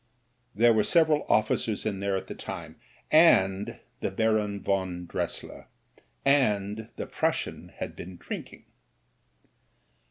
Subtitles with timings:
[0.55, 2.79] There were several officers in there at the time,
[3.11, 5.67] and— ^the Baron von Dress ier.
[6.25, 8.65] And the Prussian had been drinking.